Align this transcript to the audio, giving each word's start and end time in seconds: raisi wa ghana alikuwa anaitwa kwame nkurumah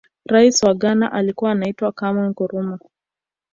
raisi 0.25 0.65
wa 0.65 0.73
ghana 0.73 1.11
alikuwa 1.11 1.51
anaitwa 1.51 1.91
kwame 1.91 2.27
nkurumah 2.29 2.79